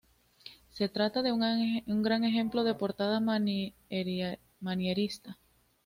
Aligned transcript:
Se 0.71 0.89
trata 0.89 1.21
de 1.21 1.31
un 1.31 2.01
gran 2.01 2.23
ejemplo 2.23 2.63
de 2.63 2.73
portada 2.73 3.19
manierista. 3.19 5.37